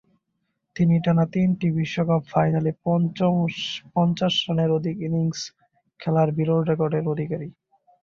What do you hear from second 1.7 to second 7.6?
বিশ্বকাপ ফাইনালে পঞ্চাশ রানের অধিক ইনিংস খেলার বিরল রেকর্ডের অধিকারী।